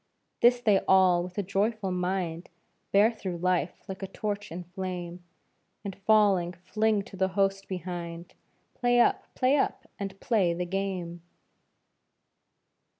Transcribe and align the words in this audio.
This 0.41 0.59
they 0.59 0.79
all 0.87 1.21
with 1.21 1.37
a 1.37 1.43
joyful 1.43 1.91
mind 1.91 2.49
Bear 2.91 3.11
through 3.11 3.37
life 3.37 3.83
like 3.87 4.01
a 4.01 4.07
torch 4.07 4.51
in 4.51 4.63
flame, 4.63 5.23
And 5.85 5.95
falling, 6.07 6.53
fling 6.53 7.03
to 7.03 7.15
the 7.15 7.27
host 7.37 7.67
behind 7.67 8.33
"Play 8.73 8.99
up! 8.99 9.31
Play 9.35 9.57
up! 9.57 9.85
And 9.99 10.19
play 10.19 10.55
the 10.55 10.65
game!" 10.65 11.21